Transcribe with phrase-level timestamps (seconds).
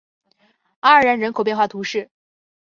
[0.79, 2.09] 阿尔然人口变化图示